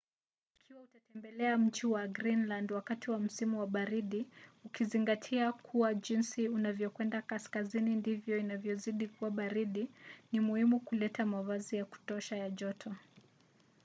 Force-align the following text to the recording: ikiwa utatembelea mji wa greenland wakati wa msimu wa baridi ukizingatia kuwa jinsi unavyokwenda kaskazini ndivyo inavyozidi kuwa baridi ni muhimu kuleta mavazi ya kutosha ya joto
ikiwa 0.59 0.81
utatembelea 0.81 1.57
mji 1.57 1.85
wa 1.87 2.07
greenland 2.07 2.71
wakati 2.71 3.11
wa 3.11 3.19
msimu 3.19 3.59
wa 3.59 3.67
baridi 3.67 4.27
ukizingatia 4.65 5.51
kuwa 5.53 5.93
jinsi 5.93 6.47
unavyokwenda 6.49 7.21
kaskazini 7.21 7.95
ndivyo 7.95 8.37
inavyozidi 8.37 9.07
kuwa 9.07 9.31
baridi 9.31 9.89
ni 10.31 10.39
muhimu 10.39 10.79
kuleta 10.79 11.25
mavazi 11.25 11.75
ya 11.75 11.85
kutosha 11.85 12.37
ya 12.37 12.49
joto 12.49 12.95